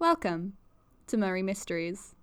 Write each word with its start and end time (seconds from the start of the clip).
Welcome 0.00 0.54
to 1.08 1.18
Murray 1.18 1.42
Mysteries. 1.42 2.14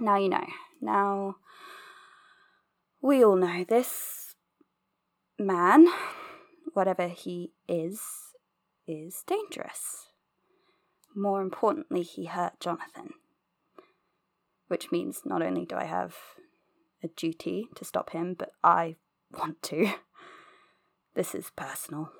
Now 0.00 0.16
you 0.16 0.28
know. 0.28 0.46
Now, 0.80 1.36
we 3.00 3.24
all 3.24 3.36
know 3.36 3.64
this 3.64 4.34
man, 5.38 5.86
whatever 6.72 7.08
he 7.08 7.52
is, 7.68 8.00
is 8.86 9.22
dangerous. 9.26 10.08
More 11.14 11.40
importantly, 11.40 12.02
he 12.02 12.26
hurt 12.26 12.60
Jonathan. 12.60 13.14
Which 14.68 14.90
means 14.90 15.22
not 15.24 15.42
only 15.42 15.64
do 15.64 15.76
I 15.76 15.84
have 15.84 16.16
a 17.02 17.08
duty 17.08 17.68
to 17.76 17.84
stop 17.84 18.10
him, 18.10 18.34
but 18.34 18.50
I 18.62 18.96
want 19.38 19.62
to. 19.64 19.92
This 21.14 21.32
is 21.32 21.52
personal. 21.54 22.10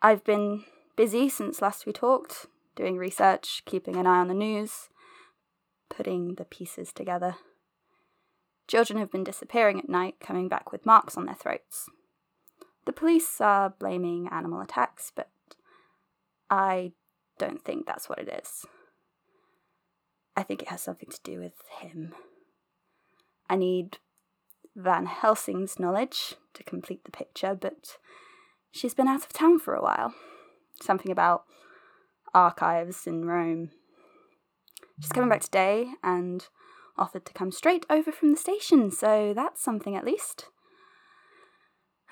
I've 0.00 0.22
been 0.22 0.62
busy 0.94 1.28
since 1.28 1.60
last 1.60 1.84
we 1.84 1.92
talked, 1.92 2.46
doing 2.76 2.96
research, 2.96 3.62
keeping 3.64 3.96
an 3.96 4.06
eye 4.06 4.20
on 4.20 4.28
the 4.28 4.34
news, 4.34 4.88
putting 5.94 6.36
the 6.36 6.44
pieces 6.44 6.92
together. 6.92 7.36
Children 8.66 8.98
have 8.98 9.10
been 9.10 9.24
disappearing 9.24 9.78
at 9.78 9.88
night, 9.88 10.14
coming 10.20 10.48
back 10.48 10.72
with 10.72 10.86
marks 10.86 11.16
on 11.16 11.26
their 11.26 11.34
throats. 11.34 11.88
The 12.86 12.92
police 12.92 13.40
are 13.40 13.74
blaming 13.78 14.28
animal 14.28 14.60
attacks, 14.60 15.12
but 15.14 15.28
I 16.50 16.92
don't 17.38 17.62
think 17.62 17.86
that's 17.86 18.08
what 18.08 18.18
it 18.18 18.28
is. 18.42 18.64
I 20.36 20.42
think 20.42 20.62
it 20.62 20.68
has 20.68 20.80
something 20.80 21.10
to 21.10 21.20
do 21.22 21.38
with 21.38 21.54
him. 21.80 22.14
I 23.50 23.56
need 23.56 23.98
Van 24.74 25.06
Helsing's 25.06 25.78
knowledge 25.78 26.36
to 26.54 26.64
complete 26.64 27.04
the 27.04 27.10
picture, 27.10 27.54
but 27.54 27.98
she's 28.70 28.94
been 28.94 29.08
out 29.08 29.24
of 29.24 29.32
town 29.32 29.58
for 29.58 29.74
a 29.74 29.82
while. 29.82 30.14
Something 30.80 31.12
about 31.12 31.44
archives 32.32 33.06
in 33.06 33.26
Rome. 33.26 33.70
She's 35.02 35.10
coming 35.10 35.30
back 35.30 35.40
today 35.40 35.88
and 36.04 36.46
offered 36.96 37.26
to 37.26 37.32
come 37.32 37.50
straight 37.50 37.84
over 37.90 38.12
from 38.12 38.30
the 38.30 38.36
station, 38.36 38.88
so 38.92 39.32
that's 39.34 39.60
something 39.60 39.96
at 39.96 40.04
least. 40.04 40.46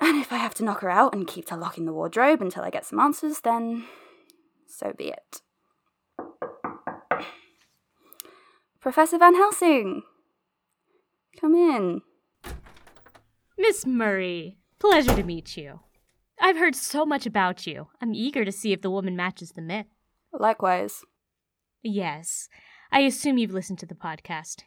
And 0.00 0.20
if 0.20 0.32
I 0.32 0.38
have 0.38 0.54
to 0.54 0.64
knock 0.64 0.80
her 0.80 0.90
out 0.90 1.14
and 1.14 1.24
keep 1.24 1.48
her 1.50 1.56
locked 1.56 1.78
in 1.78 1.84
the 1.84 1.92
wardrobe 1.92 2.42
until 2.42 2.64
I 2.64 2.70
get 2.70 2.84
some 2.84 2.98
answers, 2.98 3.42
then 3.42 3.84
so 4.66 4.92
be 4.92 5.12
it. 5.12 5.42
Professor 8.80 9.18
Van 9.18 9.36
Helsing! 9.36 10.02
Come 11.40 11.54
in. 11.54 12.00
Miss 13.56 13.86
Murray, 13.86 14.58
pleasure 14.80 15.14
to 15.14 15.22
meet 15.22 15.56
you. 15.56 15.78
I've 16.40 16.56
heard 16.56 16.74
so 16.74 17.06
much 17.06 17.24
about 17.24 17.68
you. 17.68 17.86
I'm 18.02 18.14
eager 18.14 18.44
to 18.44 18.50
see 18.50 18.72
if 18.72 18.82
the 18.82 18.90
woman 18.90 19.14
matches 19.14 19.52
the 19.52 19.62
myth. 19.62 19.86
Likewise. 20.32 21.04
Yes, 21.82 22.48
I 22.92 23.00
assume 23.00 23.38
you've 23.38 23.52
listened 23.52 23.78
to 23.80 23.86
the 23.86 23.94
podcast. 23.94 24.62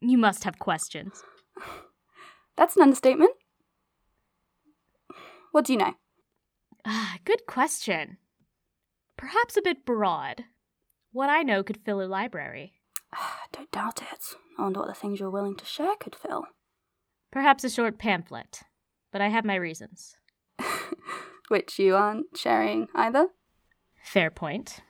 You 0.00 0.16
must 0.16 0.44
have 0.44 0.58
questions. 0.58 1.22
That's 2.56 2.76
an 2.76 2.82
understatement. 2.82 3.32
What 5.52 5.64
do 5.64 5.72
you 5.72 5.78
know? 5.78 5.94
Ah, 6.84 7.18
good 7.24 7.46
question. 7.46 8.18
Perhaps 9.16 9.56
a 9.56 9.62
bit 9.62 9.84
broad. 9.84 10.44
What 11.12 11.30
I 11.30 11.42
know 11.42 11.62
could 11.62 11.78
fill 11.84 12.02
a 12.02 12.04
library. 12.04 12.74
Don't 13.52 13.70
doubt 13.70 14.02
it. 14.02 14.24
I 14.58 14.62
wonder 14.62 14.80
what 14.80 14.88
the 14.88 14.94
things 14.94 15.20
you're 15.20 15.30
willing 15.30 15.56
to 15.56 15.64
share 15.64 15.94
could 15.98 16.14
fill. 16.14 16.46
Perhaps 17.30 17.64
a 17.64 17.70
short 17.70 17.98
pamphlet. 17.98 18.62
But 19.12 19.20
I 19.20 19.28
have 19.28 19.44
my 19.44 19.54
reasons. 19.54 20.16
Which 21.48 21.78
you 21.78 21.96
aren't 21.96 22.36
sharing 22.36 22.88
either? 22.94 23.28
Fair 24.02 24.30
point. 24.30 24.80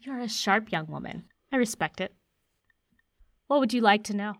You're 0.00 0.18
a 0.18 0.28
sharp 0.28 0.72
young 0.72 0.86
woman. 0.86 1.24
I 1.52 1.56
respect 1.56 2.00
it. 2.00 2.14
What 3.46 3.60
would 3.60 3.72
you 3.72 3.80
like 3.80 4.04
to 4.04 4.14
know? 4.14 4.34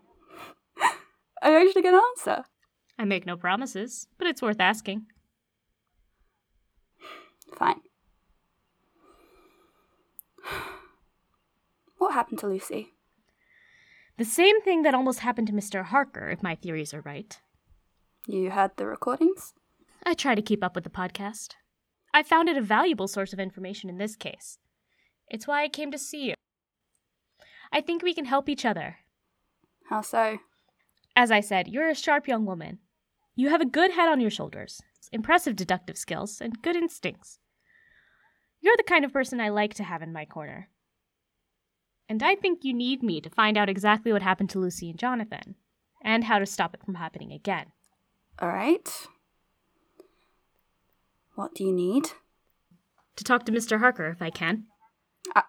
I 1.41 1.61
actually 1.61 1.81
to 1.81 2.01
answer? 2.17 2.45
I 2.97 3.05
make 3.05 3.25
no 3.25 3.35
promises, 3.35 4.07
but 4.17 4.27
it's 4.27 4.41
worth 4.41 4.59
asking. 4.59 5.07
Fine. 7.55 7.81
What 11.97 12.15
happened 12.15 12.39
to 12.39 12.47
Lucy? 12.47 12.93
The 14.17 14.25
same 14.25 14.59
thing 14.61 14.81
that 14.81 14.95
almost 14.95 15.19
happened 15.19 15.47
to 15.47 15.53
Mr. 15.53 15.83
Harker, 15.85 16.29
if 16.29 16.41
my 16.41 16.55
theories 16.55 16.93
are 16.95 17.01
right. 17.01 17.39
You 18.27 18.49
heard 18.49 18.71
the 18.77 18.87
recordings? 18.87 19.53
I 20.03 20.13
try 20.15 20.33
to 20.33 20.41
keep 20.41 20.63
up 20.63 20.73
with 20.73 20.83
the 20.83 20.89
podcast. 20.89 21.49
I 22.13 22.23
found 22.23 22.49
it 22.49 22.57
a 22.57 22.61
valuable 22.61 23.07
source 23.07 23.33
of 23.33 23.39
information 23.39 23.89
in 23.89 23.97
this 23.97 24.15
case. 24.15 24.57
It's 25.27 25.47
why 25.47 25.63
I 25.63 25.69
came 25.69 25.91
to 25.91 25.97
see 25.97 26.29
you. 26.29 26.33
I 27.71 27.81
think 27.81 28.03
we 28.03 28.13
can 28.13 28.25
help 28.25 28.49
each 28.49 28.65
other. 28.65 28.97
How 29.89 30.01
so? 30.01 30.39
As 31.15 31.31
I 31.31 31.39
said, 31.39 31.67
you're 31.67 31.89
a 31.89 31.95
sharp 31.95 32.27
young 32.27 32.45
woman. 32.45 32.79
You 33.35 33.49
have 33.49 33.61
a 33.61 33.65
good 33.65 33.91
head 33.91 34.09
on 34.09 34.19
your 34.19 34.29
shoulders, 34.29 34.81
impressive 35.11 35.55
deductive 35.55 35.97
skills, 35.97 36.41
and 36.41 36.61
good 36.61 36.75
instincts. 36.75 37.39
You're 38.59 38.77
the 38.77 38.83
kind 38.83 39.03
of 39.03 39.13
person 39.13 39.39
I 39.39 39.49
like 39.49 39.73
to 39.75 39.83
have 39.83 40.01
in 40.01 40.13
my 40.13 40.25
corner. 40.25 40.69
And 42.07 42.21
I 42.21 42.35
think 42.35 42.63
you 42.63 42.73
need 42.73 43.01
me 43.01 43.21
to 43.21 43.29
find 43.29 43.57
out 43.57 43.69
exactly 43.69 44.11
what 44.11 44.21
happened 44.21 44.49
to 44.51 44.59
Lucy 44.59 44.89
and 44.89 44.99
Jonathan, 44.99 45.55
and 46.01 46.25
how 46.25 46.39
to 46.39 46.45
stop 46.45 46.73
it 46.73 46.83
from 46.83 46.95
happening 46.95 47.31
again. 47.31 47.67
All 48.39 48.49
right. 48.49 49.07
What 51.35 51.55
do 51.55 51.63
you 51.63 51.71
need? 51.71 52.09
To 53.15 53.23
talk 53.23 53.45
to 53.45 53.51
Mr. 53.51 53.79
Harker, 53.79 54.09
if 54.09 54.21
I 54.21 54.29
can. 54.29 54.65
I, 55.35 55.43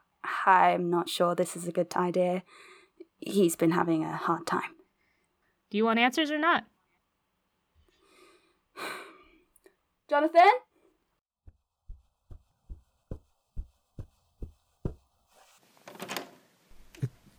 I'm 0.47 0.91
not 0.91 1.09
sure 1.09 1.35
this 1.35 1.57
is 1.57 1.67
a 1.69 1.73
good 1.73 1.95
idea. 1.97 2.43
He's 3.19 3.57
been 3.57 3.71
having 3.73 4.05
a 4.05 4.17
hard 4.17 4.47
time. 4.47 4.75
Do 5.71 5.77
you 5.77 5.85
want 5.85 5.99
answers 5.99 6.31
or 6.31 6.39
not? 6.39 6.65
Jonathan? 10.11 10.51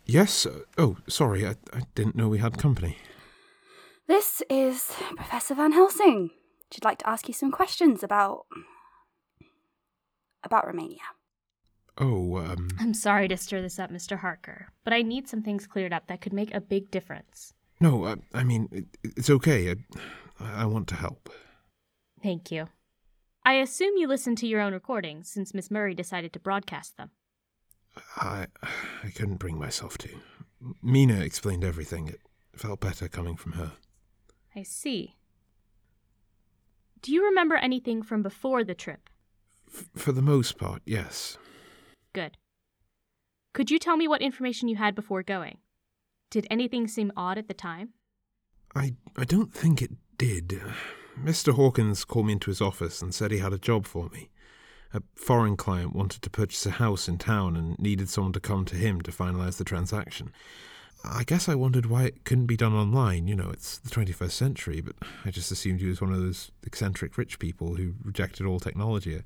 Yes? 0.06 0.46
uh, 0.46 0.60
Oh, 0.76 0.96
sorry, 1.08 1.46
I, 1.46 1.56
I 1.72 1.82
didn't 1.94 2.16
know 2.16 2.28
we 2.28 2.38
had 2.38 2.58
company. 2.58 2.98
This 4.06 4.42
is 4.50 4.92
Professor 5.16 5.54
Van 5.54 5.72
Helsing. 5.72 6.30
She'd 6.70 6.84
like 6.84 6.98
to 6.98 7.08
ask 7.08 7.26
you 7.28 7.34
some 7.34 7.50
questions 7.50 8.02
about. 8.02 8.44
about 10.42 10.66
Romania. 10.66 11.00
Oh, 11.98 12.38
um, 12.38 12.68
I'm 12.80 12.94
sorry 12.94 13.28
to 13.28 13.36
stir 13.36 13.62
this 13.62 13.78
up, 13.78 13.90
Mr. 13.90 14.18
Harker, 14.18 14.68
but 14.82 14.92
I 14.92 15.02
need 15.02 15.28
some 15.28 15.42
things 15.42 15.66
cleared 15.66 15.92
up 15.92 16.08
that 16.08 16.20
could 16.20 16.32
make 16.32 16.52
a 16.52 16.60
big 16.60 16.90
difference. 16.90 17.52
no, 17.80 18.04
I, 18.04 18.16
I 18.32 18.42
mean, 18.44 18.68
it, 18.72 18.86
it's 19.02 19.30
okay. 19.30 19.70
I, 20.40 20.62
I 20.62 20.64
want 20.66 20.88
to 20.88 20.96
help. 20.96 21.30
Thank 22.22 22.50
you. 22.50 22.66
I 23.46 23.54
assume 23.54 23.96
you 23.96 24.08
listened 24.08 24.38
to 24.38 24.46
your 24.46 24.60
own 24.60 24.72
recordings 24.72 25.28
since 25.28 25.54
Miss 25.54 25.70
Murray 25.70 25.94
decided 25.94 26.32
to 26.32 26.40
broadcast 26.40 26.96
them. 26.96 27.10
I, 28.16 28.46
I 29.04 29.10
couldn't 29.10 29.36
bring 29.36 29.58
myself 29.58 29.98
to. 29.98 30.08
Mina 30.82 31.20
explained 31.20 31.62
everything. 31.62 32.08
It 32.08 32.20
felt 32.56 32.80
better 32.80 33.06
coming 33.06 33.36
from 33.36 33.52
her. 33.52 33.72
I 34.56 34.62
see. 34.62 35.14
Do 37.02 37.12
you 37.12 37.24
remember 37.24 37.56
anything 37.56 38.02
from 38.02 38.22
before 38.22 38.64
the 38.64 38.74
trip? 38.74 39.10
F- 39.72 39.90
for 39.94 40.12
the 40.12 40.22
most 40.22 40.56
part, 40.56 40.80
yes. 40.86 41.36
Good. 42.14 42.38
Could 43.52 43.70
you 43.70 43.78
tell 43.78 43.96
me 43.96 44.08
what 44.08 44.22
information 44.22 44.68
you 44.68 44.76
had 44.76 44.94
before 44.94 45.22
going? 45.22 45.58
Did 46.30 46.46
anything 46.50 46.88
seem 46.88 47.12
odd 47.16 47.36
at 47.36 47.48
the 47.48 47.54
time? 47.54 47.90
I, 48.74 48.94
I 49.16 49.24
don't 49.24 49.52
think 49.52 49.82
it 49.82 49.92
did. 50.16 50.60
Mr. 51.22 51.54
Hawkins 51.54 52.04
called 52.04 52.26
me 52.26 52.32
into 52.32 52.50
his 52.50 52.60
office 52.60 53.02
and 53.02 53.14
said 53.14 53.30
he 53.30 53.38
had 53.38 53.52
a 53.52 53.58
job 53.58 53.86
for 53.86 54.08
me. 54.08 54.30
A 54.92 55.02
foreign 55.16 55.56
client 55.56 55.94
wanted 55.94 56.22
to 56.22 56.30
purchase 56.30 56.64
a 56.66 56.72
house 56.72 57.08
in 57.08 57.18
town 57.18 57.56
and 57.56 57.78
needed 57.78 58.08
someone 58.08 58.32
to 58.32 58.40
come 58.40 58.64
to 58.66 58.76
him 58.76 59.00
to 59.02 59.10
finalize 59.10 59.58
the 59.58 59.64
transaction. 59.64 60.32
I 61.04 61.24
guess 61.24 61.48
I 61.48 61.54
wondered 61.54 61.86
why 61.86 62.04
it 62.04 62.24
couldn't 62.24 62.46
be 62.46 62.56
done 62.56 62.72
online. 62.72 63.26
You 63.26 63.34
know, 63.34 63.50
it's 63.50 63.78
the 63.78 63.90
21st 63.90 64.30
century, 64.30 64.80
but 64.80 64.94
I 65.24 65.30
just 65.30 65.52
assumed 65.52 65.80
he 65.80 65.88
was 65.88 66.00
one 66.00 66.12
of 66.12 66.20
those 66.20 66.50
eccentric 66.64 67.18
rich 67.18 67.38
people 67.38 67.74
who 67.74 67.94
rejected 68.02 68.46
all 68.46 68.60
technology. 68.60 69.20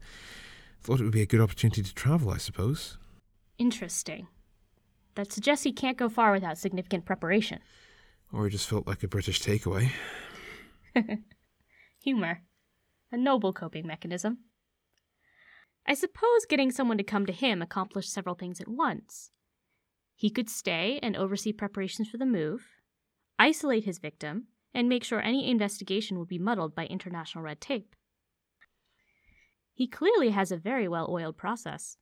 Thought 0.83 1.01
it 1.01 1.05
would 1.05 1.13
be 1.13 1.23
a 1.23 1.27
good 1.27 1.41
opportunity 1.41 1.83
to 1.83 1.95
travel, 1.95 2.31
I 2.31 2.39
suppose. 2.39 2.99
Interesting. 3.59 4.29
That 5.15 5.33
suggests 5.33 5.65
he 5.65 5.73
can't 5.73 5.99
go 5.99 6.09
far 6.09 6.33
without 6.33 6.59
significant 6.59 7.05
preparation. 7.05 7.59
Or 8.33 8.47
it 8.47 8.51
just 8.51 8.69
felt 8.69 8.87
like 8.87 9.03
a 9.03 9.09
British 9.09 9.41
takeaway. 9.41 9.91
Humor. 12.03 12.43
A 13.11 13.17
noble 13.17 13.53
coping 13.53 13.87
mechanism. 13.87 14.39
I 15.87 15.95
suppose 15.95 16.45
getting 16.47 16.71
someone 16.71 16.99
to 16.99 17.05
come 17.05 17.25
to 17.27 17.33
him 17.33 17.63
accomplished 17.63 18.13
several 18.13 18.35
things 18.35 18.61
at 18.61 18.69
once. 18.69 19.31
He 20.15 20.31
could 20.31 20.51
stay 20.51 20.99
and 21.03 21.17
oversee 21.17 21.53
preparations 21.53 22.09
for 22.09 22.19
the 22.19 22.27
move, 22.27 22.67
isolate 23.39 23.85
his 23.85 23.99
victim, 23.99 24.49
and 24.75 24.89
make 24.89 25.03
sure 25.03 25.21
any 25.21 25.51
investigation 25.51 26.19
would 26.19 26.29
be 26.29 26.39
muddled 26.39 26.75
by 26.75 26.87
international 26.87 27.45
red 27.45 27.61
tape. 27.61 27.95
He 29.79 29.87
clearly 29.87 30.31
has 30.31 30.51
a 30.51 30.57
very 30.57 30.89
well 30.89 31.09
oiled 31.09 31.37
process. 31.37 31.99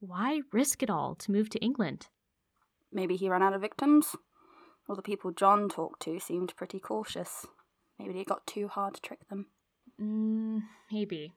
Why 0.00 0.40
risk 0.52 0.82
it 0.82 0.90
all 0.90 1.14
to 1.14 1.30
move 1.30 1.48
to 1.50 1.60
England? 1.60 2.08
Maybe 2.92 3.14
he 3.14 3.28
ran 3.28 3.40
out 3.40 3.52
of 3.52 3.60
victims? 3.60 4.16
All 4.88 4.96
the 4.96 5.00
people 5.00 5.30
John 5.30 5.68
talked 5.68 6.02
to 6.02 6.18
seemed 6.18 6.56
pretty 6.56 6.80
cautious. 6.80 7.46
Maybe 8.00 8.18
it 8.18 8.26
got 8.26 8.48
too 8.48 8.66
hard 8.66 8.94
to 8.94 9.00
trick 9.00 9.28
them. 9.28 9.46
Mm, 10.02 10.62
maybe. 10.90 11.34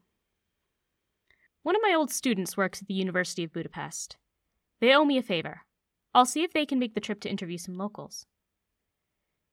One 1.62 1.75
of 1.75 1.83
my 1.83 1.94
old 1.95 2.10
students 2.10 2.57
works 2.57 2.81
at 2.81 2.88
the 2.88 2.95
University 2.95 3.44
of 3.44 3.54
Budapest. 3.54 4.18
They 4.81 4.95
owe 4.95 5.06
me 5.06 5.19
a 5.19 5.21
favor. 5.21 5.62
I'll 6.15 6.25
see 6.25 6.42
if 6.42 6.54
they 6.54 6.65
can 6.65 6.80
make 6.80 6.95
the 6.95 7.00
trip 7.00 7.19
to 7.21 7.30
interview 7.30 7.60
some 7.60 7.77
locals. 7.77 8.25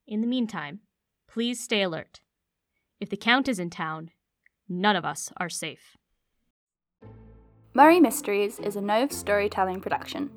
In 0.06 0.22
the 0.22 0.26
meantime, 0.26 0.80
please 1.28 1.62
stay 1.62 1.82
alert. 1.82 2.20
If 2.98 3.10
the 3.10 3.18
Count 3.18 3.46
is 3.46 3.58
in 3.58 3.68
town, 3.68 4.12
none 4.70 4.96
of 4.96 5.04
us 5.04 5.30
are 5.36 5.50
safe. 5.50 5.96
Murray 7.74 8.00
Mysteries 8.00 8.58
is 8.58 8.76
a 8.76 8.80
Nove 8.80 9.12
storytelling 9.12 9.80
production. 9.80 10.30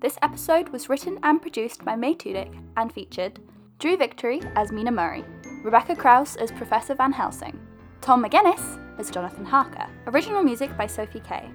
This 0.00 0.18
episode 0.22 0.70
was 0.70 0.88
written 0.88 1.18
and 1.22 1.40
produced 1.40 1.84
by 1.84 1.96
May 1.96 2.14
Tudyk 2.14 2.54
and 2.76 2.92
featured 2.92 3.40
Drew 3.78 3.96
Victory 3.96 4.40
as 4.54 4.72
Mina 4.72 4.90
Murray, 4.90 5.24
Rebecca 5.62 5.96
Krause 5.96 6.36
as 6.36 6.50
Professor 6.52 6.94
Van 6.94 7.12
Helsing, 7.12 7.58
Tom 8.00 8.24
McGuinness 8.24 8.80
as 8.98 9.10
Jonathan 9.10 9.44
Harker. 9.44 9.86
Original 10.06 10.42
music 10.42 10.76
by 10.76 10.86
Sophie 10.86 11.20
Kay. 11.20 11.48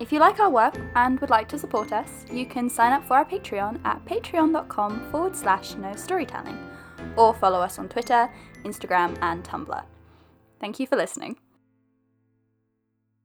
If 0.00 0.12
you 0.12 0.18
like 0.18 0.40
our 0.40 0.50
work 0.50 0.74
and 0.96 1.20
would 1.20 1.30
like 1.30 1.48
to 1.48 1.58
support 1.58 1.92
us, 1.92 2.24
you 2.30 2.44
can 2.44 2.68
sign 2.68 2.92
up 2.92 3.04
for 3.04 3.14
our 3.14 3.24
Patreon 3.24 3.80
at 3.84 4.04
patreon.com 4.04 5.10
forward 5.10 5.36
slash 5.36 5.74
no 5.76 5.94
storytelling, 5.94 6.58
or 7.16 7.34
follow 7.34 7.60
us 7.60 7.78
on 7.78 7.88
Twitter, 7.88 8.28
Instagram, 8.64 9.16
and 9.22 9.44
Tumblr. 9.44 9.84
Thank 10.60 10.80
you 10.80 10.86
for 10.86 10.96
listening. 10.96 11.36